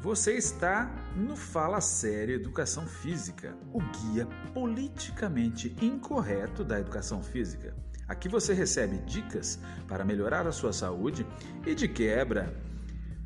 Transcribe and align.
Você 0.00 0.34
está 0.34 0.88
no 1.16 1.34
Fala 1.34 1.80
Sério 1.80 2.36
Educação 2.36 2.86
Física, 2.86 3.56
o 3.72 3.80
guia 3.80 4.28
politicamente 4.54 5.74
incorreto 5.82 6.62
da 6.62 6.78
educação 6.78 7.20
física. 7.20 7.74
Aqui 8.06 8.28
você 8.28 8.54
recebe 8.54 8.98
dicas 8.98 9.58
para 9.88 10.04
melhorar 10.04 10.46
a 10.46 10.52
sua 10.52 10.72
saúde 10.72 11.26
e, 11.66 11.74
de 11.74 11.88
quebra, 11.88 12.54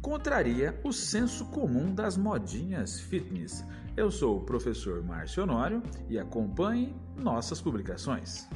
contraria 0.00 0.80
o 0.82 0.94
senso 0.94 1.44
comum 1.50 1.94
das 1.94 2.16
modinhas 2.16 2.98
fitness. 3.00 3.62
Eu 3.94 4.10
sou 4.10 4.38
o 4.38 4.44
professor 4.44 5.02
Márcio 5.04 5.42
Honório 5.42 5.82
e 6.08 6.18
acompanhe 6.18 6.96
nossas 7.14 7.60
publicações. 7.60 8.48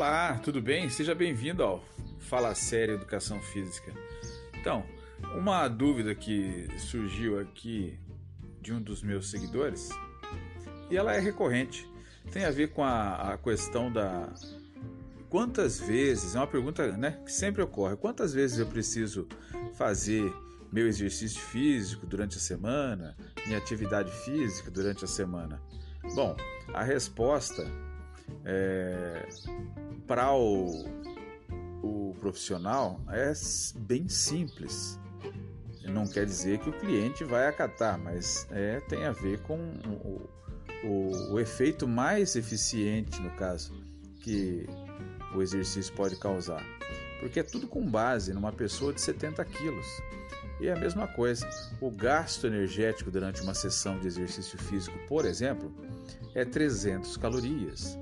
Olá, 0.00 0.38
tudo 0.38 0.62
bem? 0.62 0.88
Seja 0.88 1.14
bem-vindo 1.14 1.62
ao 1.62 1.84
Fala 2.20 2.54
Sério 2.54 2.94
Educação 2.94 3.38
Física. 3.38 3.92
Então, 4.58 4.82
uma 5.36 5.68
dúvida 5.68 6.14
que 6.14 6.68
surgiu 6.78 7.38
aqui 7.38 7.98
de 8.62 8.72
um 8.72 8.80
dos 8.80 9.02
meus 9.02 9.30
seguidores, 9.30 9.90
e 10.90 10.96
ela 10.96 11.14
é 11.14 11.20
recorrente, 11.20 11.86
tem 12.32 12.46
a 12.46 12.50
ver 12.50 12.70
com 12.70 12.82
a, 12.82 13.34
a 13.34 13.36
questão 13.36 13.92
da 13.92 14.32
quantas 15.28 15.78
vezes, 15.78 16.34
é 16.34 16.38
uma 16.38 16.46
pergunta 16.46 16.96
né, 16.96 17.20
que 17.22 17.30
sempre 17.30 17.60
ocorre, 17.60 17.94
quantas 17.94 18.32
vezes 18.32 18.58
eu 18.58 18.66
preciso 18.66 19.28
fazer 19.74 20.32
meu 20.72 20.88
exercício 20.88 21.42
físico 21.42 22.06
durante 22.06 22.38
a 22.38 22.40
semana, 22.40 23.14
minha 23.44 23.58
atividade 23.58 24.10
física 24.24 24.70
durante 24.70 25.04
a 25.04 25.08
semana? 25.08 25.60
Bom, 26.14 26.34
a 26.72 26.82
resposta 26.82 27.70
é, 28.44 29.28
para 30.06 30.32
o, 30.32 30.84
o 31.82 32.14
profissional 32.20 33.00
é 33.08 33.32
bem 33.76 34.08
simples. 34.08 34.98
Não 35.84 36.06
quer 36.06 36.24
dizer 36.24 36.58
que 36.58 36.68
o 36.68 36.72
cliente 36.72 37.24
vai 37.24 37.46
acatar, 37.46 37.98
mas 37.98 38.46
é, 38.50 38.80
tem 38.80 39.04
a 39.04 39.12
ver 39.12 39.40
com 39.42 39.58
o, 39.86 40.30
o, 40.84 41.32
o 41.32 41.40
efeito 41.40 41.86
mais 41.88 42.36
eficiente, 42.36 43.20
no 43.20 43.30
caso, 43.30 43.72
que 44.20 44.66
o 45.34 45.42
exercício 45.42 45.92
pode 45.94 46.16
causar. 46.16 46.64
Porque 47.18 47.40
é 47.40 47.42
tudo 47.42 47.66
com 47.66 47.84
base 47.88 48.32
numa 48.32 48.52
pessoa 48.52 48.92
de 48.92 49.00
70 49.00 49.44
quilos. 49.44 49.86
E 50.60 50.68
é 50.68 50.72
a 50.72 50.76
mesma 50.76 51.06
coisa, 51.08 51.48
o 51.80 51.90
gasto 51.90 52.46
energético 52.46 53.10
durante 53.10 53.42
uma 53.42 53.54
sessão 53.54 53.98
de 53.98 54.06
exercício 54.06 54.58
físico, 54.58 54.98
por 55.08 55.24
exemplo, 55.24 55.74
é 56.34 56.44
300 56.44 57.16
calorias 57.16 57.98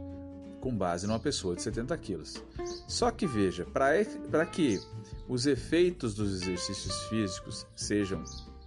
com 0.69 0.77
base 0.77 1.06
numa 1.06 1.19
pessoa 1.19 1.56
de 1.56 1.62
70 1.62 1.97
quilos. 1.97 2.44
Só 2.86 3.11
que 3.11 3.27
veja, 3.27 3.64
para 3.64 4.44
que 4.44 4.78
os 5.27 5.47
efeitos 5.47 6.14
dos 6.14 6.42
exercícios 6.42 6.94
físicos 7.05 7.66
sejam 7.75 8.22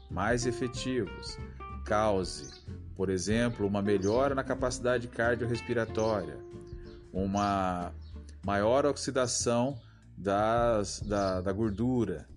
mais 0.10 0.48
efetivos, 0.48 1.38
cause, 1.86 2.50
por 2.96 3.08
exemplo, 3.10 3.68
uma 3.68 3.84
melhora 3.84 4.34
na 4.34 4.44
capacidade 4.44 5.08
cardiorrespiratória, 5.08 6.40
uma 7.14 7.94
maior 8.44 8.88
oxidação 8.88 9.80
das, 10.18 11.02
da, 11.02 11.40
da 11.40 11.52
gordura, 11.52 12.28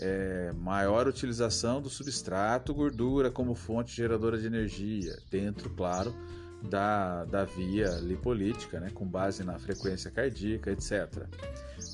é, 0.00 0.52
maior 0.54 1.06
utilização 1.06 1.82
do 1.82 1.90
substrato 1.90 2.72
gordura 2.72 3.30
como 3.30 3.54
fonte 3.54 3.94
geradora 3.94 4.38
de 4.38 4.46
energia, 4.46 5.18
dentro, 5.30 5.68
claro, 5.68 6.14
da, 6.62 7.24
da 7.24 7.44
via 7.44 7.90
lipolítica, 8.00 8.80
né, 8.80 8.90
com 8.92 9.06
base 9.06 9.44
na 9.44 9.58
frequência 9.58 10.10
cardíaca, 10.10 10.70
etc. 10.70 11.26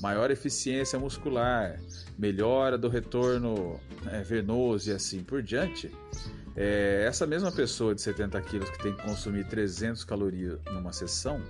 Maior 0.01 0.31
eficiência 0.31 0.97
muscular, 0.97 1.77
melhora 2.17 2.77
do 2.77 2.87
retorno 2.87 3.77
né, 4.03 4.23
venoso 4.23 4.89
e 4.89 4.93
assim 4.93 5.21
por 5.23 5.41
diante. 5.41 5.91
É, 6.55 7.03
essa 7.07 7.25
mesma 7.25 7.51
pessoa 7.51 7.95
de 7.95 8.01
70 8.01 8.39
quilos 8.41 8.69
que 8.69 8.83
tem 8.83 8.95
que 8.95 9.01
consumir 9.03 9.47
300 9.47 10.03
calorias 10.03 10.59
numa 10.71 10.93
sessão, 10.93 11.41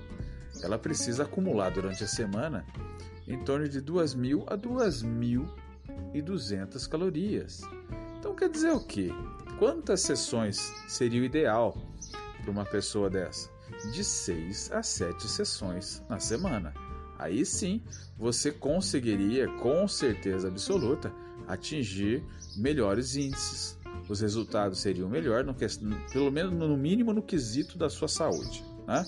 ela 0.62 0.80
precisa 0.80 1.24
acumular 1.24 1.72
durante 1.72 2.04
a 2.04 2.08
semana 2.08 2.64
em 3.28 3.44
torno 3.44 3.68
de 3.68 3.82
2.000 3.82 4.46
a 4.48 4.56
2.200 4.58 6.90
calorias. 6.90 7.62
Então 8.18 8.34
quer 8.36 8.50
dizer 8.50 8.72
o 8.72 8.80
quê? 8.80 9.10
Quantas 9.60 10.00
sessões 10.02 10.74
seria 10.88 11.22
o 11.22 11.26
ideal 11.26 11.93
para 12.44 12.52
uma 12.52 12.66
pessoa 12.66 13.10
dessa? 13.10 13.50
De 13.92 14.04
6 14.04 14.72
a 14.72 14.84
7 14.84 15.28
sessões 15.28 16.04
na 16.10 16.20
semana. 16.20 16.74
Aí 17.18 17.46
sim 17.46 17.82
você 18.18 18.52
conseguiria, 18.52 19.48
com 19.60 19.88
certeza 19.88 20.50
absoluta, 20.50 21.12
atingir 21.48 22.24
melhores 22.58 23.16
índices. 23.16 23.80
Os 24.10 24.20
resultados 24.20 24.80
seriam 24.80 25.10
melhores, 25.10 25.80
pelo 26.12 26.32
menos 26.32 26.54
no 26.54 26.76
mínimo 26.78 27.14
no 27.14 27.22
quesito 27.22 27.78
da 27.78 27.90
sua 27.90 28.08
saúde. 28.08 28.64
Né? 28.86 29.06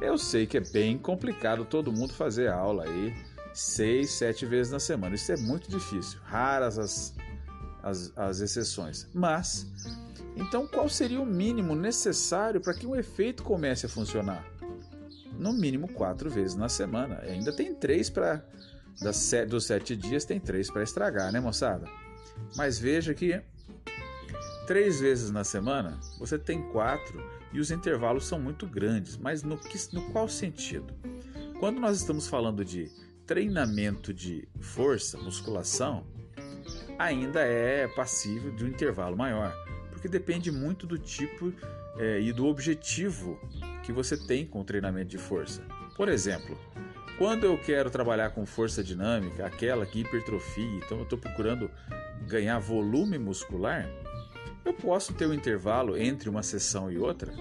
Eu 0.00 0.16
sei 0.16 0.46
que 0.46 0.56
é 0.56 0.60
bem 0.60 0.96
complicado 0.96 1.64
todo 1.64 1.92
mundo 1.92 2.12
fazer 2.12 2.48
aula 2.48 2.84
aí 2.84 3.12
seis, 3.52 4.10
sete 4.12 4.46
vezes 4.46 4.72
na 4.72 4.80
semana. 4.80 5.14
Isso 5.14 5.32
é 5.32 5.36
muito 5.36 5.70
difícil, 5.70 6.18
raras 6.22 6.78
as, 6.78 7.14
as, 7.82 8.12
as 8.16 8.40
exceções. 8.40 9.08
Mas 9.12 9.66
então, 10.36 10.66
qual 10.66 10.88
seria 10.88 11.20
o 11.20 11.26
mínimo 11.26 11.74
necessário 11.74 12.60
para 12.60 12.74
que 12.74 12.86
um 12.86 12.96
efeito 12.96 13.42
comece 13.42 13.86
a 13.86 13.88
funcionar? 13.88 14.44
No 15.38 15.52
mínimo 15.52 15.88
quatro 15.88 16.30
vezes 16.30 16.56
na 16.56 16.68
semana. 16.68 17.20
Ainda 17.22 17.52
tem 17.52 17.74
três 17.74 18.08
para. 18.08 18.44
Dos 19.48 19.64
sete 19.64 19.96
dias, 19.96 20.24
tem 20.24 20.38
três 20.38 20.70
para 20.70 20.82
estragar, 20.82 21.32
né, 21.32 21.40
moçada? 21.40 21.88
Mas 22.54 22.78
veja 22.78 23.14
que 23.14 23.40
três 24.66 25.00
vezes 25.00 25.30
na 25.30 25.42
semana 25.42 25.98
você 26.18 26.38
tem 26.38 26.62
quatro 26.70 27.20
e 27.52 27.58
os 27.58 27.70
intervalos 27.70 28.26
são 28.26 28.38
muito 28.38 28.66
grandes. 28.66 29.16
Mas 29.16 29.42
no, 29.42 29.56
que, 29.56 29.76
no 29.94 30.02
qual 30.12 30.28
sentido? 30.28 30.94
Quando 31.58 31.80
nós 31.80 31.96
estamos 31.96 32.28
falando 32.28 32.64
de 32.64 32.90
treinamento 33.26 34.12
de 34.12 34.46
força, 34.60 35.18
musculação, 35.18 36.06
ainda 36.98 37.40
é 37.40 37.88
passível 37.88 38.54
de 38.54 38.64
um 38.64 38.68
intervalo 38.68 39.16
maior 39.16 39.52
porque 40.02 40.08
depende 40.08 40.50
muito 40.50 40.84
do 40.84 40.98
tipo 40.98 41.52
é, 41.96 42.20
e 42.20 42.32
do 42.32 42.46
objetivo 42.46 43.38
que 43.84 43.92
você 43.92 44.16
tem 44.16 44.44
com 44.44 44.60
o 44.60 44.64
treinamento 44.64 45.10
de 45.10 45.18
força. 45.18 45.62
Por 45.96 46.08
exemplo, 46.08 46.58
quando 47.18 47.44
eu 47.44 47.56
quero 47.56 47.88
trabalhar 47.88 48.30
com 48.30 48.44
força 48.44 48.82
dinâmica, 48.82 49.46
aquela 49.46 49.86
que 49.86 50.00
hipertrofia, 50.00 50.76
então 50.78 50.98
eu 50.98 51.04
estou 51.04 51.16
procurando 51.16 51.70
ganhar 52.26 52.58
volume 52.58 53.16
muscular, 53.16 53.88
eu 54.64 54.74
posso 54.74 55.14
ter 55.14 55.24
um 55.28 55.32
intervalo 55.32 55.96
entre 55.96 56.28
uma 56.28 56.42
sessão 56.42 56.90
e 56.90 56.98
outra. 56.98 57.32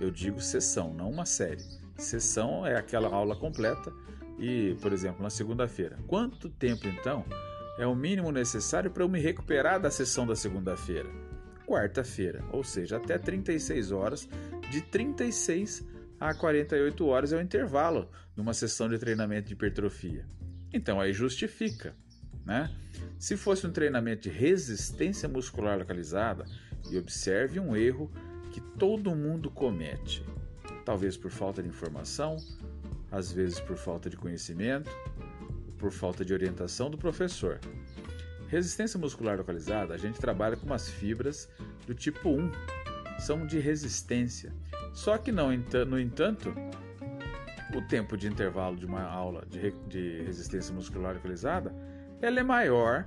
Eu 0.00 0.10
digo 0.10 0.40
sessão, 0.40 0.94
não 0.94 1.10
uma 1.10 1.26
série. 1.26 1.62
Sessão 1.98 2.66
é 2.66 2.74
aquela 2.74 3.14
aula 3.14 3.36
completa 3.36 3.92
e, 4.38 4.78
por 4.80 4.94
exemplo, 4.94 5.22
na 5.22 5.28
segunda-feira. 5.28 5.98
Quanto 6.06 6.48
tempo 6.48 6.88
então 6.88 7.22
é 7.76 7.86
o 7.86 7.94
mínimo 7.94 8.32
necessário 8.32 8.90
para 8.90 9.02
eu 9.02 9.10
me 9.10 9.20
recuperar 9.20 9.78
da 9.78 9.90
sessão 9.90 10.26
da 10.26 10.34
segunda-feira? 10.34 11.31
Quarta-feira, 11.72 12.44
ou 12.52 12.62
seja, 12.62 12.98
até 12.98 13.16
36 13.16 13.92
horas, 13.92 14.28
de 14.70 14.82
36 14.82 15.82
a 16.20 16.34
48 16.34 17.06
horas 17.06 17.32
é 17.32 17.36
o 17.38 17.40
intervalo 17.40 18.10
numa 18.36 18.52
sessão 18.52 18.90
de 18.90 18.98
treinamento 18.98 19.48
de 19.48 19.54
hipertrofia. 19.54 20.26
Então 20.70 21.00
aí 21.00 21.14
justifica, 21.14 21.96
né? 22.44 22.70
Se 23.18 23.38
fosse 23.38 23.66
um 23.66 23.72
treinamento 23.72 24.22
de 24.22 24.30
resistência 24.30 25.28
muscular 25.28 25.78
localizada, 25.78 26.44
e 26.90 26.98
observe 26.98 27.58
um 27.58 27.74
erro 27.74 28.10
que 28.50 28.60
todo 28.60 29.14
mundo 29.14 29.50
comete, 29.50 30.22
talvez 30.84 31.16
por 31.16 31.30
falta 31.30 31.62
de 31.62 31.68
informação, 31.68 32.36
às 33.10 33.32
vezes 33.32 33.60
por 33.60 33.76
falta 33.76 34.10
de 34.10 34.16
conhecimento, 34.16 34.90
por 35.78 35.90
falta 35.90 36.24
de 36.24 36.34
orientação 36.34 36.90
do 36.90 36.98
professor. 36.98 37.60
Resistência 38.48 38.98
muscular 38.98 39.38
localizada, 39.38 39.94
a 39.94 39.96
gente 39.96 40.20
trabalha 40.20 40.56
com 40.56 40.66
umas 40.66 40.90
fibras 40.90 41.48
do 41.86 41.94
tipo 41.94 42.28
1, 42.30 42.50
são 43.18 43.46
de 43.46 43.58
resistência. 43.58 44.52
Só 44.92 45.16
que 45.16 45.32
não, 45.32 45.48
no 45.86 45.98
entanto, 45.98 46.54
o 47.74 47.82
tempo 47.82 48.16
de 48.16 48.28
intervalo 48.28 48.76
de 48.76 48.86
uma 48.86 49.02
aula 49.02 49.46
de, 49.88 50.22
resistência 50.22 50.74
muscular 50.74 51.14
localizada 51.14 51.74
ela 52.20 52.38
é 52.38 52.42
maior 52.42 53.06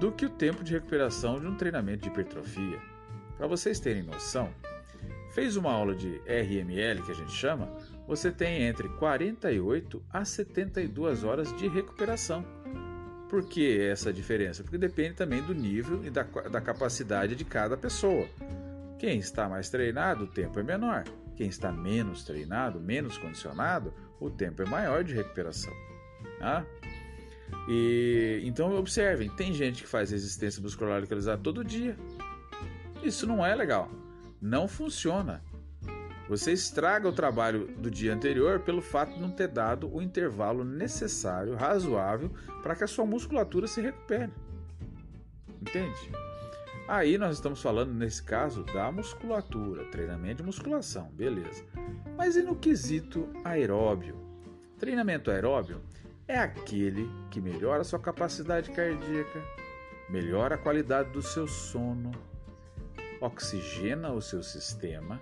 do 0.00 0.10
que 0.10 0.24
o 0.24 0.30
tempo 0.30 0.64
de 0.64 0.72
recuperação 0.72 1.38
de 1.38 1.46
um 1.46 1.54
treinamento 1.54 2.02
de 2.02 2.08
hipertrofia. 2.08 2.80
Para 3.36 3.46
vocês 3.46 3.78
terem 3.78 4.02
noção, 4.02 4.48
fez 5.34 5.56
uma 5.56 5.70
aula 5.70 5.94
de 5.94 6.08
RML, 6.26 7.02
que 7.02 7.10
a 7.10 7.14
gente 7.14 7.32
chama, 7.32 7.70
você 8.06 8.30
tem 8.30 8.62
entre 8.62 8.88
48 8.88 10.02
a 10.10 10.24
72 10.24 11.24
horas 11.24 11.54
de 11.56 11.68
recuperação. 11.68 12.44
Por 13.34 13.42
que 13.48 13.80
essa 13.80 14.12
diferença? 14.12 14.62
Porque 14.62 14.78
depende 14.78 15.14
também 15.14 15.42
do 15.42 15.52
nível 15.52 16.04
e 16.04 16.08
da, 16.08 16.22
da 16.22 16.60
capacidade 16.60 17.34
de 17.34 17.44
cada 17.44 17.76
pessoa. 17.76 18.28
Quem 18.96 19.18
está 19.18 19.48
mais 19.48 19.68
treinado, 19.68 20.22
o 20.22 20.28
tempo 20.28 20.60
é 20.60 20.62
menor. 20.62 21.02
Quem 21.34 21.48
está 21.48 21.72
menos 21.72 22.22
treinado, 22.22 22.78
menos 22.78 23.18
condicionado, 23.18 23.92
o 24.20 24.30
tempo 24.30 24.62
é 24.62 24.66
maior 24.66 25.02
de 25.02 25.14
recuperação. 25.14 25.72
Tá? 26.38 26.64
E 27.68 28.40
então 28.44 28.72
observem, 28.76 29.28
tem 29.30 29.52
gente 29.52 29.82
que 29.82 29.88
faz 29.88 30.12
resistência 30.12 30.62
muscular 30.62 31.00
localizada 31.00 31.42
todo 31.42 31.64
dia. 31.64 31.96
Isso 33.02 33.26
não 33.26 33.44
é 33.44 33.52
legal. 33.52 33.90
Não 34.40 34.68
funciona. 34.68 35.42
Você 36.28 36.52
estraga 36.52 37.06
o 37.06 37.12
trabalho 37.12 37.66
do 37.76 37.90
dia 37.90 38.14
anterior 38.14 38.60
pelo 38.60 38.80
fato 38.80 39.12
de 39.12 39.20
não 39.20 39.30
ter 39.30 39.48
dado 39.48 39.94
o 39.94 40.00
intervalo 40.00 40.64
necessário, 40.64 41.54
razoável, 41.54 42.30
para 42.62 42.74
que 42.74 42.84
a 42.84 42.86
sua 42.88 43.04
musculatura 43.04 43.66
se 43.66 43.82
recupere. 43.82 44.32
Entende? 45.60 46.10
Aí 46.88 47.16
nós 47.18 47.36
estamos 47.36 47.60
falando, 47.62 47.92
nesse 47.92 48.22
caso, 48.22 48.62
da 48.64 48.90
musculatura, 48.90 49.84
treinamento 49.86 50.36
de 50.36 50.42
musculação, 50.44 51.10
beleza. 51.12 51.64
Mas 52.16 52.36
e 52.36 52.42
no 52.42 52.56
quesito 52.56 53.28
aeróbio? 53.44 54.16
Treinamento 54.78 55.30
aeróbio 55.30 55.80
é 56.28 56.38
aquele 56.38 57.08
que 57.30 57.40
melhora 57.40 57.82
a 57.82 57.84
sua 57.84 57.98
capacidade 57.98 58.70
cardíaca, 58.70 59.42
melhora 60.08 60.54
a 60.54 60.58
qualidade 60.58 61.10
do 61.10 61.22
seu 61.22 61.46
sono, 61.46 62.12
oxigena 63.20 64.12
o 64.12 64.20
seu 64.20 64.42
sistema, 64.42 65.20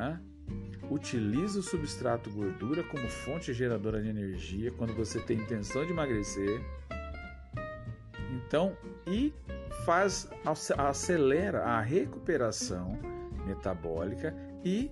né? 0.00 0.20
utiliza 0.90 1.60
o 1.60 1.62
substrato 1.62 2.30
gordura 2.30 2.82
como 2.82 3.08
fonte 3.08 3.52
geradora 3.52 4.02
de 4.02 4.08
energia 4.08 4.72
quando 4.72 4.94
você 4.94 5.20
tem 5.20 5.38
intenção 5.38 5.84
de 5.84 5.92
emagrecer. 5.92 6.60
Então, 8.32 8.76
e 9.06 9.32
faz 9.84 10.28
acelera 10.76 11.62
a 11.64 11.80
recuperação 11.80 12.98
metabólica 13.46 14.34
e 14.64 14.90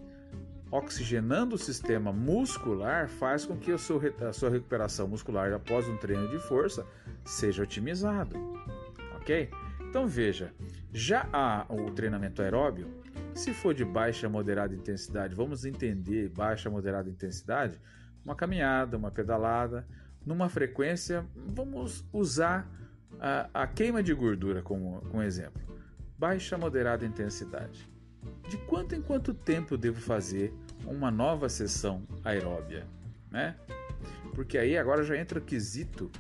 oxigenando 0.70 1.56
o 1.56 1.58
sistema 1.58 2.12
muscular 2.12 3.08
faz 3.08 3.44
com 3.44 3.56
que 3.56 3.72
a 3.72 3.78
sua 3.78 4.50
recuperação 4.50 5.08
muscular 5.08 5.52
após 5.52 5.88
um 5.88 5.96
treino 5.96 6.28
de 6.28 6.38
força 6.38 6.87
seja 7.25 7.62
otimizado, 7.62 8.37
ok? 9.16 9.50
Então 9.88 10.06
veja, 10.06 10.52
já 10.93 11.26
há 11.32 11.64
o 11.70 11.90
treinamento 11.90 12.43
aeróbio, 12.43 12.88
se 13.38 13.55
for 13.55 13.73
de 13.73 13.85
baixa 13.85 14.26
a 14.26 14.31
moderada 14.31 14.75
intensidade, 14.75 15.35
vamos 15.35 15.64
entender 15.64 16.29
baixa 16.31 16.69
a 16.69 16.73
moderada 16.73 17.08
intensidade, 17.08 17.81
uma 18.25 18.35
caminhada, 18.35 18.96
uma 18.96 19.12
pedalada, 19.12 19.87
numa 20.26 20.49
frequência, 20.49 21.25
vamos 21.46 22.05
usar 22.12 22.69
a, 23.20 23.49
a 23.55 23.67
queima 23.67 24.02
de 24.02 24.12
gordura 24.12 24.61
como, 24.61 25.00
como 25.02 25.23
exemplo. 25.23 25.62
Baixa 26.19 26.56
a 26.56 26.58
moderada 26.58 27.06
intensidade 27.06 27.88
de 28.49 28.56
quanto 28.56 28.96
em 28.96 29.00
quanto 29.00 29.32
tempo 29.32 29.76
devo 29.76 30.00
fazer 30.00 30.52
uma 30.84 31.11
nova 31.11 31.49
sessão 31.49 32.02
aeróbia, 32.25 32.87
né? 33.31 33.55
Porque 34.34 34.58
aí 34.58 34.76
agora 34.76 35.05
já 35.05 35.17
entra 35.17 35.38
o 35.38 35.43
quesito 35.43 36.11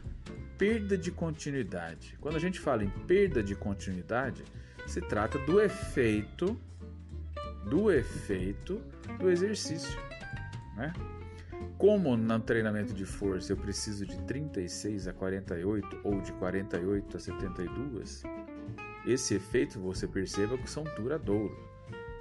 perda 0.56 0.96
de 0.96 1.10
continuidade. 1.10 2.16
Quando 2.20 2.36
a 2.36 2.40
gente 2.40 2.60
fala 2.60 2.84
em 2.84 2.90
perda 2.90 3.42
de 3.42 3.54
continuidade, 3.56 4.44
se 4.86 5.00
trata 5.00 5.38
do 5.40 5.60
efeito 5.60 6.58
do 7.68 7.90
efeito 7.90 8.80
do 9.18 9.30
exercício, 9.30 9.98
né? 10.76 10.92
Como 11.76 12.16
no 12.16 12.40
treinamento 12.40 12.92
de 12.92 13.04
força 13.04 13.52
eu 13.52 13.56
preciso 13.56 14.04
de 14.04 14.18
36 14.22 15.08
a 15.08 15.12
48 15.12 16.00
ou 16.02 16.20
de 16.20 16.32
48 16.32 17.16
a 17.16 17.20
72, 17.20 18.22
esse 19.06 19.34
efeito 19.34 19.78
você 19.78 20.06
perceba 20.06 20.58
que 20.58 20.68
são 20.68 20.84
duradouros. 20.96 21.56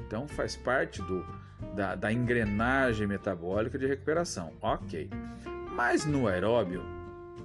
Então 0.06 0.28
faz 0.28 0.56
parte 0.56 1.02
do, 1.02 1.26
da, 1.76 1.96
da 1.96 2.12
engrenagem 2.12 3.08
metabólica 3.08 3.78
de 3.78 3.88
recuperação. 3.88 4.54
Ok. 4.62 5.10
Mas 5.76 6.06
no 6.06 6.28
aeróbio, 6.28 6.84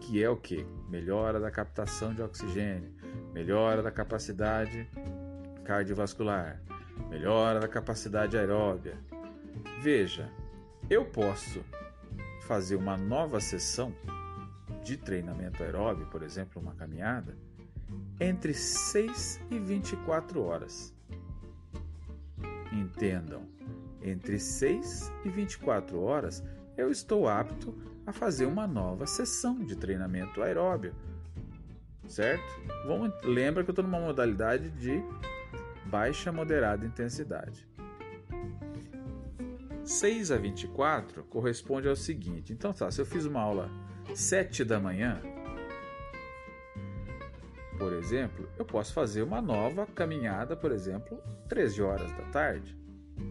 que 0.00 0.22
é 0.22 0.28
o 0.28 0.36
que? 0.36 0.66
Melhora 0.88 1.40
da 1.40 1.50
captação 1.50 2.14
de 2.14 2.22
oxigênio, 2.22 2.92
melhora 3.32 3.82
da 3.82 3.90
capacidade 3.90 4.88
cardiovascular, 5.64 6.60
melhora 7.08 7.60
da 7.60 7.68
capacidade 7.68 8.36
aeróbia. 8.36 8.98
Veja, 9.80 10.30
eu 10.88 11.04
posso 11.04 11.64
fazer 12.42 12.76
uma 12.76 12.96
nova 12.96 13.40
sessão 13.40 13.94
de 14.82 14.96
treinamento 14.96 15.62
aeróbio, 15.62 16.06
por 16.06 16.22
exemplo, 16.22 16.60
uma 16.60 16.74
caminhada, 16.74 17.36
entre 18.20 18.54
6 18.54 19.40
e 19.50 19.58
24 19.58 20.42
horas. 20.42 20.94
Entendam, 22.72 23.46
entre 24.02 24.38
6 24.38 25.12
e 25.24 25.28
24 25.28 26.00
horas 26.00 26.42
eu 26.76 26.90
estou 26.90 27.28
apto 27.28 27.74
a 28.06 28.12
fazer 28.12 28.46
uma 28.46 28.66
nova 28.66 29.06
sessão 29.06 29.58
de 29.64 29.76
treinamento 29.76 30.42
aeróbio. 30.42 30.94
Certo? 32.08 32.42
Vamos, 32.86 33.12
lembra 33.22 33.62
que 33.62 33.70
eu 33.70 33.72
estou 33.72 33.84
numa 33.84 34.00
modalidade 34.00 34.70
de 34.70 35.02
baixa 35.92 36.32
moderada 36.32 36.86
intensidade. 36.86 37.68
6 39.84 40.30
a 40.30 40.38
24 40.38 41.22
corresponde 41.24 41.86
ao 41.86 41.94
seguinte. 41.94 42.50
Então 42.50 42.72
tá, 42.72 42.90
se 42.90 42.98
eu 42.98 43.04
fiz 43.04 43.26
uma 43.26 43.42
aula 43.42 43.70
7 44.14 44.64
da 44.64 44.80
manhã, 44.80 45.20
por 47.78 47.92
exemplo, 47.92 48.48
eu 48.58 48.64
posso 48.64 48.94
fazer 48.94 49.22
uma 49.22 49.42
nova 49.42 49.86
caminhada, 49.86 50.56
por 50.56 50.72
exemplo, 50.72 51.22
13 51.50 51.82
horas 51.82 52.10
da 52.12 52.24
tarde, 52.30 52.74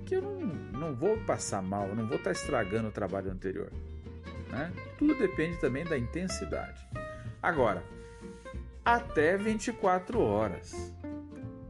que 0.06 0.16
eu 0.16 0.22
não, 0.22 0.40
não 0.40 0.96
vou 0.96 1.18
passar 1.26 1.64
mal, 1.64 1.88
não 1.96 2.06
vou 2.06 2.18
estar 2.18 2.32
estragando 2.32 2.90
o 2.90 2.92
trabalho 2.92 3.32
anterior. 3.32 3.72
Né? 4.50 4.72
Tudo 5.00 5.18
depende 5.18 5.58
também 5.58 5.84
da 5.84 5.98
intensidade. 5.98 6.88
Agora, 7.42 7.84
até 8.86 9.36
24 9.36 10.20
horas, 10.20 10.94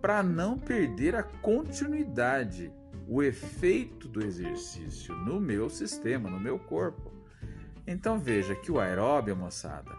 para 0.02 0.24
não 0.24 0.58
perder 0.58 1.16
a 1.16 1.22
continuidade, 1.22 2.74
o 3.08 3.22
efeito 3.22 4.08
do 4.08 4.26
exercício 4.26 5.16
no 5.16 5.40
meu 5.40 5.70
sistema, 5.70 6.30
no 6.30 6.40
meu 6.40 6.58
corpo. 6.58 7.12
Então 7.86 8.18
veja 8.18 8.56
que 8.56 8.72
o 8.72 8.80
aeróbio, 8.80 9.36
moçada, 9.36 9.92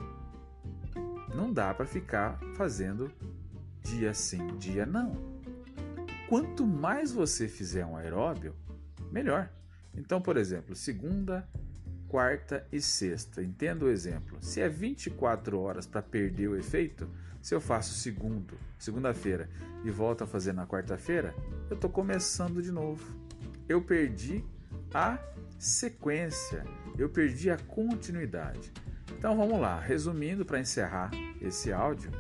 não 1.35 1.53
dá 1.53 1.73
para 1.73 1.87
ficar 1.87 2.39
fazendo 2.55 3.13
dia 3.83 4.13
sim, 4.13 4.47
dia 4.59 4.85
não. 4.85 5.13
Quanto 6.29 6.67
mais 6.67 7.13
você 7.13 7.47
fizer 7.47 7.85
um 7.85 7.97
aeróbio, 7.97 8.55
melhor. 9.11 9.51
Então, 9.95 10.21
por 10.21 10.37
exemplo, 10.37 10.75
segunda, 10.75 11.49
quarta 12.13 12.67
e 12.71 12.79
sexta. 12.79 13.43
Entenda 13.43 13.87
o 13.87 13.89
exemplo. 13.89 14.37
Se 14.43 14.61
é 14.61 14.69
24 14.69 15.59
horas 15.59 15.87
para 15.87 16.03
perder 16.03 16.47
o 16.47 16.55
efeito, 16.55 17.09
se 17.41 17.55
eu 17.55 17.61
faço 17.61 17.95
segundo, 17.95 18.55
segunda-feira 18.79 19.49
e 19.83 19.91
volto 19.91 20.23
a 20.23 20.27
fazer 20.27 20.53
na 20.53 20.67
quarta-feira, 20.67 21.35
eu 21.71 21.75
estou 21.75 21.89
começando 21.89 22.61
de 22.61 22.71
novo. 22.71 23.03
Eu 23.67 23.81
perdi 23.81 24.45
a 24.93 25.19
sequência, 25.59 26.67
eu 26.99 27.09
perdi 27.09 27.49
a 27.49 27.57
continuidade. 27.57 28.71
Então 29.17 29.35
vamos 29.35 29.59
lá, 29.59 29.81
resumindo 29.81 30.45
para 30.45 30.61
encerrar 30.61 31.11
esse 31.41 31.73
áudio. 31.73 32.11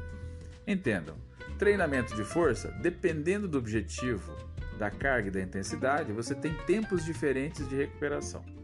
Entendam, 0.66 1.16
treinamento 1.58 2.16
de 2.16 2.24
força, 2.24 2.68
dependendo 2.80 3.46
do 3.46 3.58
objetivo, 3.58 4.34
da 4.78 4.90
carga 4.90 5.28
e 5.28 5.32
da 5.32 5.42
intensidade, 5.42 6.14
você 6.14 6.34
tem 6.34 6.54
tempos 6.64 7.04
diferentes 7.04 7.68
de 7.68 7.76
recuperação. 7.76 8.61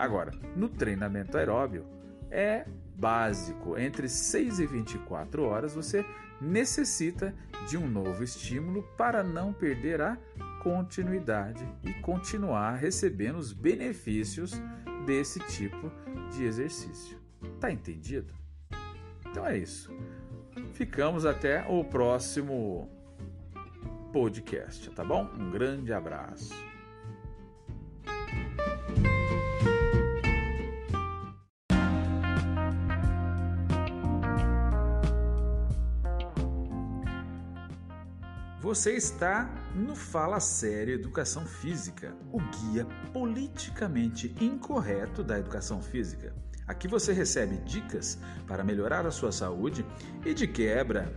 Agora, 0.00 0.32
no 0.56 0.66
treinamento 0.66 1.36
aeróbio, 1.36 1.84
é 2.30 2.64
básico, 2.96 3.76
entre 3.76 4.08
6 4.08 4.58
e 4.58 4.66
24 4.66 5.44
horas 5.44 5.74
você 5.74 6.06
necessita 6.40 7.34
de 7.68 7.76
um 7.76 7.86
novo 7.86 8.24
estímulo 8.24 8.82
para 8.96 9.22
não 9.22 9.52
perder 9.52 10.00
a 10.00 10.16
continuidade 10.62 11.68
e 11.84 11.92
continuar 12.00 12.76
recebendo 12.76 13.36
os 13.36 13.52
benefícios 13.52 14.58
desse 15.04 15.38
tipo 15.40 15.92
de 16.30 16.44
exercício. 16.44 17.18
Tá 17.60 17.70
entendido? 17.70 18.32
Então 19.26 19.46
é 19.46 19.58
isso. 19.58 19.94
Ficamos 20.72 21.26
até 21.26 21.66
o 21.68 21.84
próximo 21.84 22.88
podcast, 24.14 24.88
tá 24.92 25.04
bom? 25.04 25.28
Um 25.38 25.50
grande 25.50 25.92
abraço. 25.92 26.69
Você 38.60 38.92
está 38.92 39.50
no 39.74 39.96
Fala 39.96 40.38
Sério 40.38 40.94
Educação 40.94 41.46
Física, 41.46 42.14
o 42.30 42.38
guia 42.38 42.86
politicamente 43.10 44.36
incorreto 44.38 45.24
da 45.24 45.38
educação 45.38 45.80
física. 45.80 46.34
Aqui 46.66 46.86
você 46.86 47.14
recebe 47.14 47.56
dicas 47.64 48.18
para 48.46 48.62
melhorar 48.62 49.06
a 49.06 49.10
sua 49.10 49.32
saúde 49.32 49.82
e, 50.26 50.34
de 50.34 50.46
quebra, 50.46 51.10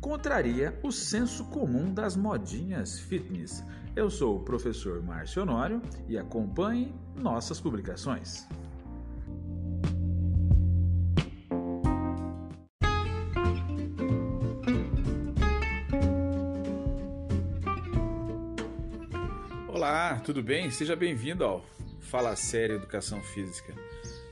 contraria 0.00 0.76
o 0.82 0.90
senso 0.90 1.44
comum 1.44 1.94
das 1.94 2.16
modinhas 2.16 2.98
fitness. 2.98 3.62
Eu 3.94 4.10
sou 4.10 4.38
o 4.38 4.44
professor 4.44 5.00
Márcio 5.00 5.42
Honório 5.42 5.80
e 6.08 6.18
acompanhe 6.18 6.92
nossas 7.14 7.60
publicações. 7.60 8.48
Olá, 19.74 20.20
tudo 20.20 20.40
bem? 20.40 20.70
Seja 20.70 20.94
bem-vindo 20.94 21.42
ao 21.42 21.66
Fala 21.98 22.36
Sério 22.36 22.76
Educação 22.76 23.20
Física. 23.20 23.74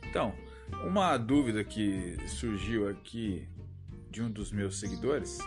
Então, 0.09 0.33
uma 0.85 1.17
dúvida 1.17 1.65
que 1.65 2.17
surgiu 2.29 2.89
aqui 2.89 3.49
de 4.09 4.23
um 4.23 4.31
dos 4.31 4.53
meus 4.53 4.79
seguidores, 4.79 5.39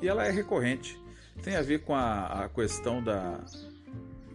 e 0.00 0.08
ela 0.08 0.24
é 0.24 0.30
recorrente, 0.30 0.98
tem 1.42 1.54
a 1.54 1.60
ver 1.60 1.80
com 1.80 1.94
a, 1.94 2.44
a 2.44 2.48
questão 2.48 3.04
da 3.04 3.44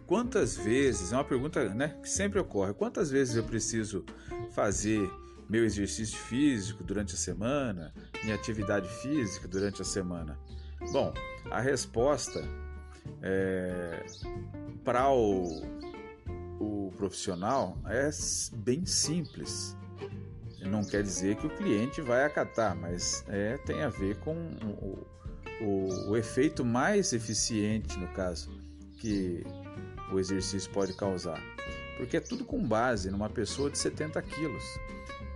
quantas 0.06 0.56
vezes, 0.56 1.12
é 1.12 1.16
uma 1.16 1.24
pergunta 1.24 1.68
né, 1.74 1.98
que 2.00 2.08
sempre 2.08 2.38
ocorre, 2.38 2.72
quantas 2.72 3.10
vezes 3.10 3.34
eu 3.34 3.42
preciso 3.42 4.04
fazer 4.52 5.00
meu 5.48 5.64
exercício 5.64 6.16
físico 6.16 6.84
durante 6.84 7.14
a 7.14 7.18
semana, 7.18 7.92
minha 8.22 8.36
atividade 8.36 8.88
física 9.02 9.48
durante 9.48 9.82
a 9.82 9.84
semana? 9.84 10.38
Bom, 10.92 11.12
a 11.50 11.60
resposta 11.60 12.40
é, 13.22 14.04
para 14.84 15.10
o, 15.10 15.62
o 16.58 16.92
profissional 16.96 17.78
é 17.86 18.10
bem 18.56 18.84
simples. 18.84 19.76
Não 20.60 20.84
quer 20.84 21.02
dizer 21.02 21.36
que 21.36 21.46
o 21.46 21.50
cliente 21.50 22.02
vai 22.02 22.24
acatar, 22.24 22.76
mas 22.76 23.24
é, 23.28 23.56
tem 23.58 23.82
a 23.82 23.88
ver 23.88 24.16
com 24.18 24.34
o, 24.34 25.06
o, 25.64 26.10
o 26.10 26.16
efeito 26.16 26.64
mais 26.64 27.12
eficiente, 27.12 27.98
no 27.98 28.08
caso, 28.08 28.50
que 28.98 29.42
o 30.12 30.18
exercício 30.18 30.70
pode 30.70 30.94
causar. 30.94 31.40
Porque 31.96 32.16
é 32.16 32.20
tudo 32.20 32.44
com 32.44 32.62
base 32.62 33.10
numa 33.10 33.30
pessoa 33.30 33.70
de 33.70 33.78
70 33.78 34.20
quilos. 34.22 34.64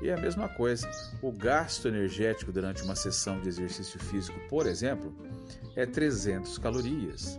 E 0.03 0.09
é 0.09 0.15
a 0.15 0.21
mesma 0.21 0.49
coisa, 0.49 0.91
o 1.23 1.33
gasto 1.33 1.89
energético 1.89 2.53
durante 2.53 2.83
uma 2.83 2.95
sessão 2.95 3.41
de 3.41 3.49
exercício 3.49 3.99
físico, 3.99 4.39
por 4.49 4.67
exemplo, 4.67 5.15
é 5.75 5.87
300 5.87 6.59
calorias 6.59 7.39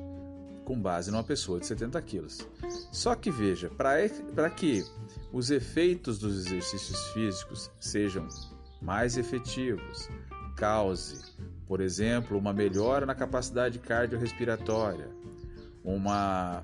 com 0.66 0.82
base 0.82 1.12
numa 1.12 1.24
pessoa 1.24 1.60
de 1.60 1.68
70 1.68 2.02
quilos. 2.02 2.46
Só 2.92 3.16
que 3.16 3.32
veja, 3.32 3.70
para 3.70 4.50
que 4.50 4.84
os 5.32 5.52
efeitos 5.52 6.18
dos 6.20 6.46
exercícios 6.46 7.00
físicos 7.14 7.72
sejam 7.80 8.28
mais 8.82 9.18
efetivos, 9.18 10.10
cause, 10.58 11.34
por 11.68 11.80
exemplo, 11.80 12.38
uma 12.38 12.52
melhora 12.52 13.06
na 13.06 13.16
capacidade 13.16 13.80
cardiorrespiratória, 13.80 15.10
uma 15.84 16.64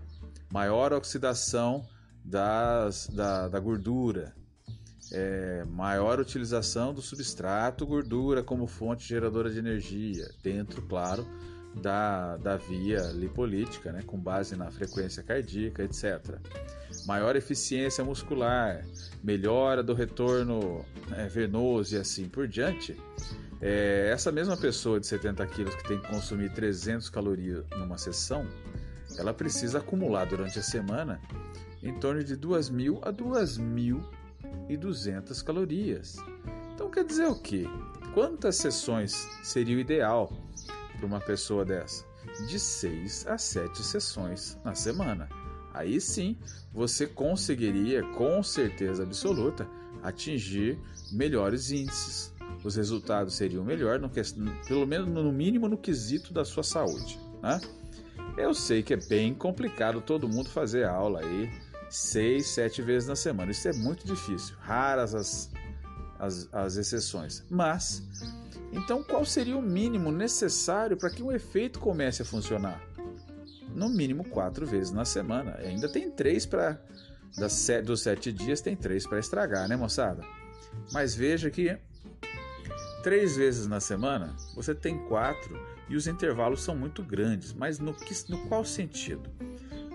maior 0.52 0.92
oxidação 0.92 1.86
das, 2.24 3.08
da, 3.08 3.48
da 3.48 3.60
gordura, 3.60 4.36
é, 5.12 5.66
maior 5.66 6.20
utilização 6.20 6.94
do 6.94 7.02
substrato 7.02 7.86
gordura 7.86 8.42
como 8.42 8.66
fonte 8.66 9.08
geradora 9.08 9.50
de 9.50 9.60
energia, 9.60 10.30
dentro, 10.42 10.82
claro, 10.84 11.28
da, 11.76 12.38
da 12.38 12.58
via 12.58 13.02
lipolítica, 13.14 13.92
né, 13.92 14.02
com 14.06 14.18
base 14.18 14.56
na 14.56 14.72
frequência 14.72 15.22
cardíaca, 15.24 15.84
etc. 15.84 16.38
Maior 17.06 17.36
eficiência 17.36 18.04
muscular, 18.04 18.84
melhora 19.24 19.82
do 19.82 19.94
retorno 19.94 20.86
né, 21.08 21.28
venoso 21.28 21.96
e 21.96 22.00
assim 22.00 22.28
por 22.28 22.48
diante. 22.48 22.96
É, 23.62 24.10
essa 24.12 24.32
mesma 24.32 24.58
pessoa 24.58 25.00
de 25.00 25.08
70 25.08 25.48
quilos 25.48 25.74
que 25.76 25.88
tem 25.88 26.00
que 26.00 26.08
consumir 26.08 26.52
300 26.52 27.10
calorias 27.10 27.66
numa 27.78 27.98
sessão, 27.98 28.46
ela 29.18 29.34
precisa 29.34 29.80
acumular 29.80 30.26
durante 30.26 30.60
a 30.60 30.64
semana 30.64 31.20
em 31.84 31.94
torno 32.00 32.24
de 32.24 32.38
2.000 32.38 33.00
a 33.02 33.12
2.200 33.14 35.44
calorias. 35.44 36.16
Então 36.74 36.90
quer 36.90 37.04
dizer 37.04 37.28
o 37.28 37.36
quê? 37.36 37.66
Quantas 38.14 38.56
sessões 38.58 39.28
seria 39.44 39.78
o 39.78 39.80
ideal 39.80 40.32
para 41.02 41.08
uma 41.08 41.20
pessoa 41.20 41.66
dessa? 41.66 42.06
De 42.48 42.60
6 42.60 43.26
a 43.28 43.38
7 43.38 43.84
sessões 43.84 44.58
na 44.64 44.76
semana. 44.76 45.28
Aí 45.74 46.00
sim 46.00 46.38
você 46.72 47.08
conseguiria, 47.08 48.04
com 48.14 48.44
certeza 48.44 49.04
absoluta, 49.04 49.68
atingir 50.04 50.78
melhores 51.12 51.72
índices. 51.72 52.32
Os 52.64 52.76
resultados 52.76 53.34
seriam 53.34 53.64
melhor, 53.64 54.00
no, 54.00 54.10
pelo 54.68 54.86
menos 54.86 55.10
no 55.10 55.32
mínimo 55.32 55.68
no 55.68 55.78
quesito 55.78 56.32
da 56.32 56.46
sua 56.46 56.64
saúde. 56.64 57.20
Né? 57.42 57.60
Eu 58.38 58.54
sei 58.54 58.84
que 58.84 58.94
é 58.94 58.98
bem 58.98 59.34
complicado 59.34 60.02
todo 60.02 60.30
mundo 60.30 60.50
fazer 60.50 60.86
aula 60.86 61.22
aí 61.22 61.50
seis, 61.90 62.48
sete 62.48 62.82
vezes 62.82 63.10
na 63.10 63.16
semana. 63.16 63.52
Isso 63.52 63.68
é 63.68 63.74
muito 63.74 64.06
difícil, 64.06 64.56
raras 64.60 65.16
as, 65.16 65.52
as, 66.20 66.54
as 66.54 66.76
exceções. 66.76 67.44
Mas 67.50 68.04
então, 68.72 69.04
qual 69.04 69.26
seria 69.26 69.58
o 69.58 69.62
mínimo 69.62 70.12
necessário 70.12 70.96
para 70.96 71.10
que 71.10 71.22
um 71.22 71.32
efeito 71.32 71.80
comece 71.80 72.22
a 72.22 72.26
funcionar? 72.26 72.82
No 73.76 73.90
mínimo 73.90 74.24
quatro 74.24 74.66
vezes 74.66 74.92
na 74.92 75.06
semana. 75.06 75.58
Ainda 75.60 75.90
tem 75.90 76.10
três 76.10 76.46
para. 76.46 76.82
Dos 77.86 78.02
sete 78.02 78.30
dias, 78.32 78.60
tem 78.60 78.76
três 78.76 79.08
para 79.08 79.18
estragar, 79.18 79.66
né, 79.70 79.78
moçada? 79.78 80.22
Mas 80.92 81.16
veja 81.16 81.50
que 81.50 81.78
três 83.04 83.38
vezes 83.38 83.68
na 83.68 83.80
semana 83.80 84.36
você 84.54 84.76
tem 84.76 84.98
quatro 85.08 85.58
e 85.88 85.96
os 85.96 86.08
intervalos 86.08 86.62
são 86.62 86.76
muito 86.76 87.02
grandes. 87.02 87.54
Mas 87.54 87.80
no, 87.80 87.94
que, 87.94 88.14
no 88.30 88.46
qual 88.50 88.66
sentido? 88.66 89.30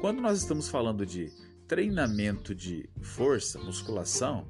Quando 0.01 0.23
nós 0.23 0.39
estamos 0.39 0.69
falando 0.69 1.05
de 1.05 1.31
treinamento 1.69 2.55
de 2.55 2.89
força, 3.03 3.59
musculação, 3.59 4.49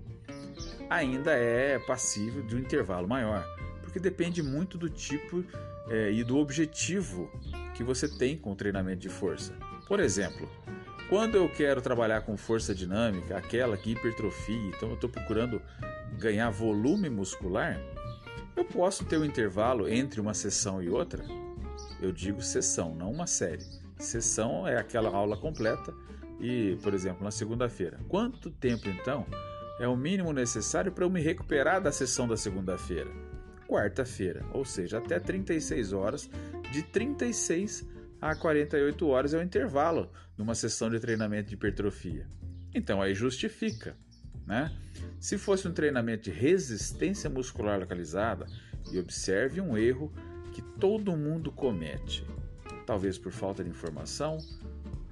ainda 0.88 1.32
é 1.32 1.80
passível 1.80 2.46
de 2.46 2.54
um 2.54 2.60
intervalo 2.60 3.08
maior 3.08 3.55
depende 4.00 4.42
muito 4.42 4.76
do 4.76 4.88
tipo 4.88 5.44
é, 5.88 6.10
e 6.12 6.24
do 6.24 6.38
objetivo 6.38 7.30
que 7.74 7.84
você 7.84 8.08
tem 8.08 8.36
com 8.36 8.52
o 8.52 8.56
treinamento 8.56 9.00
de 9.00 9.08
força. 9.08 9.52
Por 9.86 10.00
exemplo, 10.00 10.48
quando 11.08 11.36
eu 11.36 11.48
quero 11.48 11.80
trabalhar 11.80 12.22
com 12.22 12.36
força 12.36 12.74
dinâmica, 12.74 13.36
aquela 13.36 13.76
que 13.76 13.92
hipertrofia, 13.92 14.68
então 14.68 14.88
eu 14.88 14.94
estou 14.96 15.08
procurando 15.08 15.62
ganhar 16.18 16.50
volume 16.50 17.08
muscular, 17.08 17.80
eu 18.56 18.64
posso 18.64 19.04
ter 19.04 19.18
um 19.18 19.24
intervalo 19.24 19.88
entre 19.88 20.20
uma 20.20 20.34
sessão 20.34 20.82
e 20.82 20.88
outra. 20.88 21.24
Eu 22.00 22.10
digo 22.10 22.42
sessão, 22.42 22.94
não 22.94 23.12
uma 23.12 23.26
série. 23.26 23.64
Sessão 23.98 24.66
é 24.66 24.76
aquela 24.78 25.10
aula 25.10 25.36
completa 25.36 25.94
e, 26.40 26.76
por 26.82 26.92
exemplo, 26.92 27.22
na 27.22 27.30
segunda-feira. 27.30 28.00
Quanto 28.08 28.50
tempo 28.50 28.88
então 28.88 29.26
é 29.78 29.86
o 29.86 29.96
mínimo 29.96 30.32
necessário 30.32 30.90
para 30.90 31.04
eu 31.04 31.10
me 31.10 31.20
recuperar 31.20 31.80
da 31.80 31.92
sessão 31.92 32.26
da 32.26 32.36
segunda-feira? 32.36 33.10
Quarta-feira, 33.76 34.42
ou 34.52 34.64
seja, 34.64 34.98
até 34.98 35.20
36 35.20 35.92
horas, 35.92 36.30
de 36.72 36.82
36 36.82 37.86
a 38.20 38.34
48 38.34 39.06
horas 39.06 39.34
é 39.34 39.38
o 39.38 39.42
intervalo 39.42 40.10
numa 40.36 40.54
sessão 40.54 40.88
de 40.88 40.98
treinamento 40.98 41.50
de 41.50 41.54
hipertrofia. 41.54 42.26
Então 42.74 43.02
aí 43.02 43.14
justifica, 43.14 43.94
né? 44.46 44.74
Se 45.20 45.36
fosse 45.36 45.68
um 45.68 45.72
treinamento 45.72 46.24
de 46.24 46.30
resistência 46.30 47.28
muscular 47.28 47.78
localizada, 47.78 48.46
e 48.90 48.98
observe 48.98 49.60
um 49.60 49.76
erro 49.76 50.12
que 50.52 50.62
todo 50.62 51.16
mundo 51.16 51.50
comete, 51.50 52.24
talvez 52.86 53.18
por 53.18 53.32
falta 53.32 53.62
de 53.62 53.70
informação, 53.70 54.38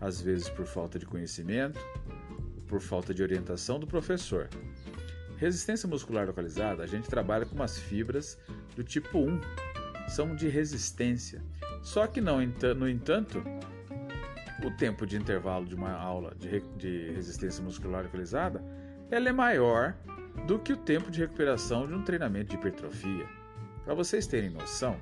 às 0.01 0.21
vezes 0.21 0.49
por 0.49 0.65
falta 0.65 0.99
de 0.99 1.07
conhecimento, 1.07 1.81
por 2.67 2.81
falta 2.81 3.13
de 3.13 3.23
orientação 3.23 3.79
do 3.79 3.87
professor. 3.87 4.49
Resistência 5.37 5.89
muscular 5.89 6.27
localizada, 6.27 6.83
a 6.83 6.87
gente 6.87 7.09
trabalha 7.09 7.45
com 7.45 7.55
umas 7.55 7.79
fibras 7.79 8.39
do 8.75 8.83
tipo 8.83 9.19
1, 9.19 9.41
são 10.09 10.35
de 10.35 10.49
resistência. 10.49 11.43
Só 11.83 12.07
que 12.07 12.21
não, 12.21 12.39
no 12.77 12.89
entanto, 12.89 13.43
o 14.65 14.71
tempo 14.71 15.07
de 15.07 15.17
intervalo 15.17 15.65
de 15.65 15.75
uma 15.75 15.93
aula 15.93 16.35
de, 16.37 17.11
resistência 17.13 17.63
muscular 17.63 18.05
localizada 18.05 18.65
ela 19.11 19.29
é 19.29 19.33
maior 19.33 19.95
do 20.47 20.59
que 20.59 20.73
o 20.73 20.77
tempo 20.77 21.11
de 21.11 21.21
recuperação 21.21 21.87
de 21.87 21.95
um 21.95 22.03
treinamento 22.03 22.51
de 22.51 22.57
hipertrofia. 22.57 23.27
Para 23.85 23.95
vocês 23.95 24.27
terem 24.27 24.51
noção, 24.51 24.97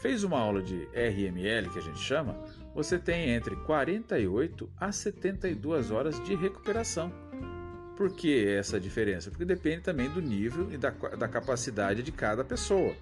fez 0.00 0.22
uma 0.22 0.38
aula 0.38 0.62
de 0.62 0.86
RML, 0.92 1.70
que 1.70 1.78
a 1.78 1.82
gente 1.82 1.98
chama, 1.98 2.38
você 2.74 2.98
tem 2.98 3.30
entre 3.30 3.56
48 3.56 4.70
a 4.78 4.92
72 4.92 5.90
horas 5.90 6.22
de 6.22 6.34
recuperação. 6.34 7.10
Por 7.96 8.10
que 8.10 8.46
essa 8.46 8.80
diferença? 8.80 9.30
Porque 9.30 9.44
depende 9.44 9.82
também 9.82 10.10
do 10.10 10.20
nível 10.20 10.70
e 10.72 10.76
da, 10.76 10.90
da 10.90 11.28
capacidade 11.28 12.02
de 12.02 12.10
cada 12.10 12.44
pessoa. 12.44 12.94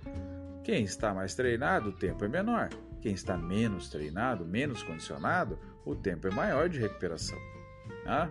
Quem 0.63 0.85
está 0.85 1.15
mais 1.15 1.35
treinado, 1.35 1.91
o 1.91 1.93
tempo 1.93 2.25
é 2.25 2.29
menor. 2.29 2.69
Quem 3.01 3.13
está 3.13 3.37
menos 3.37 3.89
treinado, 3.89 4.45
menos 4.45 4.83
condicionado, 4.83 5.59
o 5.85 5.95
tempo 5.95 6.29
é 6.29 6.31
maior 6.31 6.69
de 6.69 6.79
recuperação. 6.79 7.39
Tá? 8.05 8.31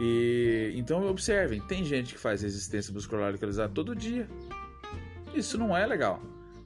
E 0.00 0.72
então 0.74 1.06
observem, 1.06 1.60
tem 1.60 1.84
gente 1.84 2.14
que 2.14 2.20
faz 2.20 2.42
resistência 2.42 2.92
muscular 2.92 3.32
localizada 3.32 3.72
todo 3.72 3.94
dia. 3.94 4.28
Isso 5.34 5.58
não 5.58 5.76
é 5.76 5.84
legal. 5.86 6.22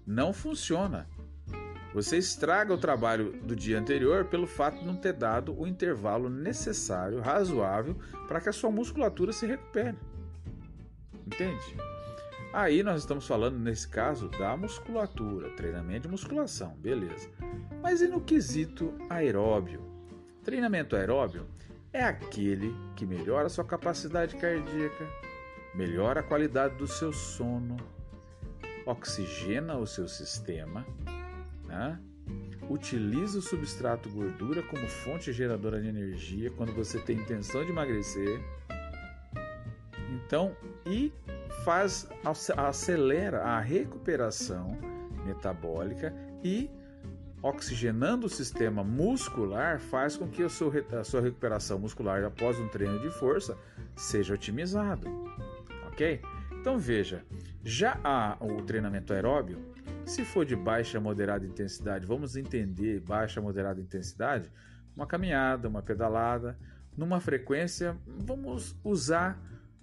Não 0.06 0.32
funciona. 0.32 1.08
Você 1.94 2.16
estraga 2.16 2.72
o 2.72 2.78
trabalho 2.78 3.32
do 3.42 3.54
dia 3.54 3.78
anterior 3.78 4.24
pelo 4.24 4.46
fato 4.46 4.78
de 4.78 4.86
não 4.86 4.96
ter 4.96 5.12
dado 5.12 5.58
o 5.58 5.66
intervalo 5.66 6.30
necessário, 6.30 7.20
razoável, 7.20 7.96
para 8.26 8.40
que 8.40 8.48
a 8.48 8.52
sua 8.52 8.70
musculatura 8.70 9.32
se 9.32 9.46
recupere. 9.46 9.96
Entende? 11.26 11.76
Aí 12.52 12.82
nós 12.82 13.00
estamos 13.00 13.26
falando, 13.26 13.58
nesse 13.58 13.88
caso, 13.88 14.28
da 14.28 14.56
musculatura, 14.56 15.50
treinamento 15.50 16.02
de 16.02 16.08
musculação, 16.08 16.74
beleza. 16.76 17.30
Mas 17.82 18.00
e 18.00 18.08
no 18.08 18.20
quesito 18.20 18.94
aeróbio? 19.08 19.82
Treinamento 20.44 20.96
aeróbio 20.96 21.46
é 21.92 22.02
aquele 22.02 22.74
que 22.96 23.06
melhora 23.06 23.46
a 23.46 23.50
sua 23.50 23.64
capacidade 23.64 24.36
cardíaca, 24.36 25.06
melhora 25.74 26.20
a 26.20 26.22
qualidade 26.22 26.76
do 26.76 26.86
seu 26.86 27.12
sono, 27.12 27.76
oxigena 28.84 29.76
o 29.76 29.86
seu 29.86 30.08
sistema, 30.08 30.86
né? 31.72 31.98
utiliza 32.68 33.38
o 33.38 33.42
substrato 33.42 34.08
gordura 34.10 34.62
como 34.62 34.86
fonte 34.86 35.32
geradora 35.32 35.80
de 35.80 35.88
energia 35.88 36.50
quando 36.50 36.72
você 36.72 36.98
tem 36.98 37.16
intenção 37.16 37.64
de 37.64 37.70
emagrecer. 37.70 38.40
Então, 40.14 40.56
e 40.86 41.12
faz 41.64 42.08
acelera 42.56 43.42
a 43.42 43.60
recuperação 43.60 44.78
metabólica 45.24 46.14
e 46.42 46.70
oxigenando 47.42 48.26
o 48.26 48.30
sistema 48.30 48.84
muscular 48.84 49.80
faz 49.80 50.16
com 50.16 50.28
que 50.28 50.42
a 50.42 50.48
sua, 50.48 50.72
a 50.98 51.04
sua 51.04 51.20
recuperação 51.20 51.78
muscular 51.78 52.22
após 52.24 52.58
um 52.58 52.68
treino 52.68 53.00
de 53.00 53.10
força 53.10 53.58
seja 53.96 54.34
otimizado, 54.34 55.08
ok? 55.88 56.20
Então 56.60 56.78
veja, 56.78 57.24
já 57.64 57.98
há 58.04 58.36
o 58.40 58.62
treinamento 58.62 59.12
aeróbio, 59.12 59.58
se 60.04 60.24
for 60.24 60.44
de 60.44 60.56
baixa 60.56 60.98
a 60.98 61.00
moderada 61.00 61.46
intensidade, 61.46 62.06
vamos 62.06 62.36
entender 62.36 63.00
baixa 63.00 63.40
a 63.40 63.42
moderada 63.42 63.80
intensidade, 63.80 64.50
uma 64.94 65.06
caminhada, 65.06 65.68
uma 65.68 65.82
pedalada, 65.82 66.58
numa 66.96 67.20
frequência, 67.20 67.96
vamos 68.06 68.76
usar 68.84 69.40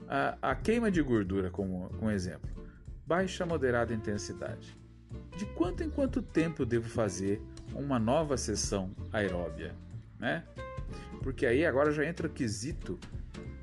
a, 0.08 0.38
a 0.42 0.56
queima 0.56 0.92
de 0.92 1.02
gordura 1.02 1.50
como, 1.50 1.90
como 1.90 2.12
exemplo. 2.12 2.50
Baixa 3.06 3.44
a 3.44 3.48
moderada 3.48 3.94
intensidade. 3.94 4.78
De 5.38 5.46
quanto 5.48 5.84
em 5.84 5.90
quanto 5.90 6.22
tempo 6.22 6.66
devo 6.66 6.88
fazer 6.88 7.42
uma 7.74 7.98
nova 7.98 8.38
sessão 8.38 8.92
aeróbia, 9.12 9.74
né? 10.20 10.44
Porque 11.24 11.46
aí 11.46 11.66
agora 11.66 11.92
já 11.92 12.06
entra 12.06 12.28
o 12.28 12.30
quesito 12.30 13.00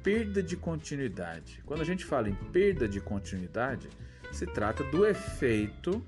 perda 0.02 0.42
de 0.42 0.56
continuidade. 0.56 1.62
Quando 1.66 1.82
a 1.82 1.84
gente 1.84 2.04
fala 2.04 2.28
em 2.28 2.34
perda 2.34 2.88
de 2.88 3.00
continuidade, 3.00 3.88
se 4.32 4.46
trata 4.46 4.84
do 4.84 5.06
efeito 5.06 6.04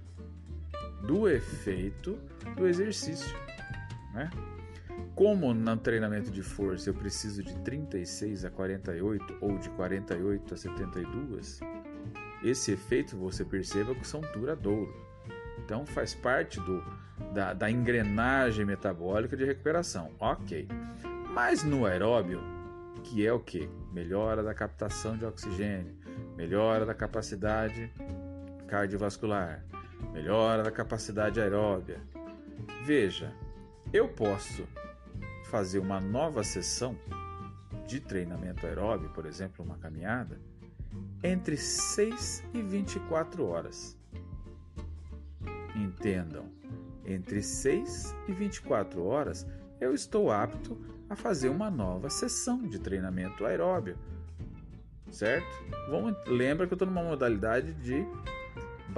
do 1.02 1.28
efeito 1.28 2.18
do 2.56 2.66
exercício, 2.66 3.36
né? 4.12 4.30
Como 5.14 5.52
no 5.52 5.76
treinamento 5.76 6.30
de 6.30 6.42
força 6.42 6.90
eu 6.90 6.94
preciso 6.94 7.42
de 7.42 7.54
36 7.60 8.44
a 8.44 8.50
48 8.50 9.38
ou 9.40 9.58
de 9.58 9.68
48 9.70 10.54
a 10.54 10.56
72, 10.56 11.60
esse 12.42 12.72
efeito 12.72 13.16
você 13.16 13.44
perceba 13.44 13.94
que 13.94 14.06
são 14.06 14.20
duradouros. 14.20 14.94
Então 15.58 15.84
faz 15.84 16.14
parte 16.14 16.60
do, 16.60 16.82
da, 17.34 17.52
da 17.52 17.70
engrenagem 17.70 18.64
metabólica 18.64 19.36
de 19.36 19.44
recuperação. 19.44 20.12
Ok. 20.20 20.68
Mas 21.32 21.62
no 21.64 21.84
aeróbio, 21.84 22.40
que 23.02 23.26
é 23.26 23.32
o 23.32 23.40
que? 23.40 23.68
Melhora 23.92 24.42
da 24.42 24.54
captação 24.54 25.16
de 25.16 25.24
oxigênio, 25.24 25.96
melhora 26.36 26.86
da 26.86 26.94
capacidade 26.94 27.92
cardiovascular, 28.66 29.64
melhora 30.12 30.62
da 30.62 30.70
capacidade 30.70 31.40
aeróbia. 31.40 32.00
Veja, 32.84 33.34
eu 33.92 34.08
posso 34.08 34.66
fazer 35.44 35.78
uma 35.78 36.00
nova 36.00 36.44
sessão 36.44 36.96
de 37.86 38.00
treinamento 38.00 38.66
aeróbio, 38.66 39.08
por 39.10 39.24
exemplo, 39.24 39.64
uma 39.64 39.78
caminhada, 39.78 40.38
entre 41.22 41.56
6 41.56 42.44
e 42.52 42.62
24 42.62 43.46
horas. 43.46 43.96
Entendam, 45.74 46.50
entre 47.04 47.42
6 47.42 48.14
e 48.28 48.32
24 48.32 49.04
horas 49.04 49.46
eu 49.80 49.94
estou 49.94 50.30
apto 50.30 50.78
a 51.08 51.16
fazer 51.16 51.48
uma 51.48 51.70
nova 51.70 52.10
sessão 52.10 52.66
de 52.66 52.78
treinamento 52.78 53.46
aeróbio. 53.46 53.96
Certo? 55.10 55.46
Vamos, 55.88 56.14
lembra 56.26 56.66
que 56.66 56.72
eu 56.72 56.76
estou 56.76 56.86
numa 56.86 57.02
modalidade 57.02 57.72
de 57.74 58.04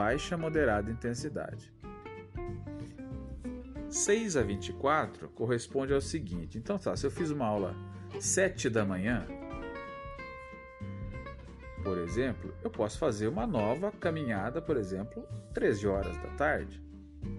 baixa 0.00 0.34
moderada 0.34 0.90
intensidade. 0.90 1.70
6 3.90 4.34
a 4.38 4.42
24 4.42 5.28
corresponde 5.28 5.92
ao 5.92 6.00
seguinte. 6.00 6.56
Então 6.56 6.78
tá, 6.78 6.96
se 6.96 7.06
eu 7.06 7.10
fiz 7.10 7.30
uma 7.30 7.44
aula 7.44 7.76
7 8.18 8.70
da 8.70 8.82
manhã, 8.82 9.26
por 11.84 11.98
exemplo, 11.98 12.54
eu 12.64 12.70
posso 12.70 12.98
fazer 12.98 13.28
uma 13.28 13.46
nova 13.46 13.92
caminhada, 13.92 14.62
por 14.62 14.78
exemplo, 14.78 15.22
13 15.52 15.86
horas 15.86 16.16
da 16.16 16.30
tarde, 16.30 16.82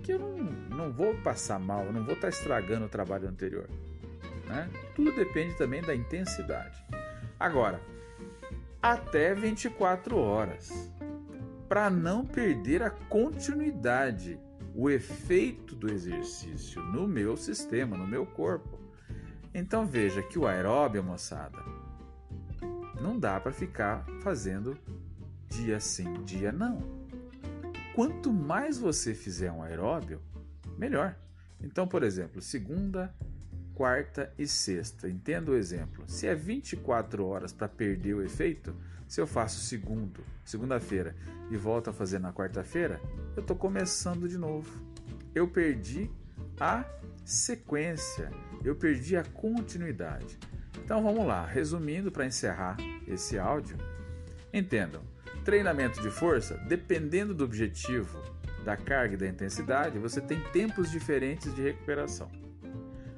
que 0.03 0.13
eu 0.13 0.19
não, 0.19 0.35
não 0.35 0.93
vou 0.93 1.15
passar 1.23 1.59
mal, 1.59 1.91
não 1.91 2.05
vou 2.05 2.13
estar 2.13 2.29
estragando 2.29 2.85
o 2.85 2.89
trabalho 2.89 3.27
anterior. 3.27 3.67
Né? 4.45 4.69
Tudo 4.95 5.11
depende 5.15 5.57
também 5.57 5.81
da 5.81 5.95
intensidade. 5.95 6.77
Agora, 7.39 7.81
até 8.79 9.33
24 9.33 10.15
horas, 10.15 10.91
para 11.71 11.89
não 11.89 12.25
perder 12.25 12.83
a 12.83 12.89
continuidade 12.89 14.37
o 14.75 14.89
efeito 14.89 15.73
do 15.73 15.89
exercício 15.89 16.83
no 16.83 17.07
meu 17.07 17.37
sistema, 17.37 17.95
no 17.95 18.05
meu 18.05 18.25
corpo. 18.25 18.77
Então 19.53 19.85
veja 19.85 20.21
que 20.21 20.37
o 20.37 20.45
aeróbio, 20.45 21.01
moçada, 21.01 21.63
não 22.99 23.17
dá 23.17 23.39
para 23.39 23.53
ficar 23.53 24.05
fazendo 24.21 24.77
dia 25.47 25.79
sim, 25.79 26.11
dia 26.25 26.51
não. 26.51 26.79
Quanto 27.95 28.33
mais 28.33 28.77
você 28.77 29.13
fizer 29.13 29.49
um 29.49 29.63
aeróbio, 29.63 30.21
melhor. 30.77 31.15
Então, 31.61 31.87
por 31.87 32.03
exemplo, 32.03 32.41
segunda, 32.41 33.15
quarta 33.81 34.31
e 34.37 34.45
sexta. 34.45 35.09
Entenda 35.09 35.49
o 35.49 35.55
exemplo. 35.55 36.03
Se 36.05 36.27
é 36.27 36.35
24 36.35 37.25
horas 37.25 37.51
para 37.51 37.67
perder 37.67 38.13
o 38.13 38.21
efeito, 38.21 38.75
se 39.07 39.19
eu 39.19 39.25
faço 39.25 39.59
segundo, 39.61 40.23
segunda-feira 40.45 41.15
e 41.49 41.57
volto 41.57 41.89
a 41.89 41.93
fazer 41.93 42.19
na 42.19 42.31
quarta-feira, 42.31 43.01
eu 43.35 43.41
estou 43.41 43.55
começando 43.55 44.29
de 44.29 44.37
novo. 44.37 44.69
Eu 45.33 45.47
perdi 45.47 46.11
a 46.59 46.85
sequência, 47.25 48.29
eu 48.63 48.75
perdi 48.75 49.17
a 49.17 49.23
continuidade. 49.23 50.37
Então 50.85 51.01
vamos 51.01 51.25
lá, 51.25 51.43
resumindo 51.43 52.11
para 52.11 52.27
encerrar 52.27 52.77
esse 53.07 53.39
áudio. 53.39 53.77
Entendam, 54.53 55.01
treinamento 55.43 55.99
de 56.03 56.11
força, 56.11 56.55
dependendo 56.67 57.33
do 57.33 57.43
objetivo, 57.43 58.21
da 58.63 58.77
carga 58.77 59.15
e 59.15 59.17
da 59.17 59.27
intensidade, 59.27 59.97
você 59.97 60.21
tem 60.21 60.39
tempos 60.51 60.91
diferentes 60.91 61.51
de 61.55 61.63
recuperação. 61.63 62.40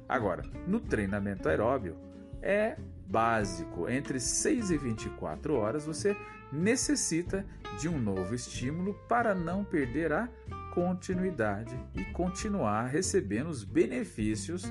Agora, 0.08 0.42
no 0.66 0.80
treinamento 0.80 1.48
aeróbio, 1.48 1.96
é 2.42 2.76
básico. 3.06 3.88
Entre 3.88 4.20
6 4.20 4.70
e 4.70 4.78
24 4.78 5.54
horas 5.54 5.86
você 5.86 6.16
necessita 6.52 7.44
de 7.78 7.88
um 7.88 7.98
novo 7.98 8.34
estímulo 8.34 8.94
para 9.08 9.34
não 9.34 9.64
perder 9.64 10.12
a 10.12 10.28
continuidade 10.72 11.78
e 11.94 12.04
continuar 12.06 12.86
recebendo 12.86 13.48
os 13.48 13.64
benefícios 13.64 14.64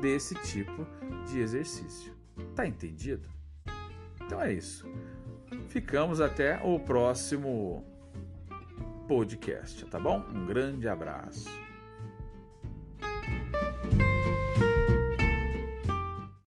desse 0.00 0.34
tipo 0.36 0.86
de 1.26 1.40
exercício. 1.40 2.12
Tá 2.54 2.66
entendido? 2.66 3.28
Então 4.24 4.40
é 4.40 4.52
isso. 4.52 4.86
Ficamos 5.68 6.20
até 6.20 6.60
o 6.62 6.78
próximo 6.78 7.84
podcast, 9.06 9.84
tá 9.86 9.98
bom? 9.98 10.24
Um 10.32 10.46
grande 10.46 10.88
abraço. 10.88 11.48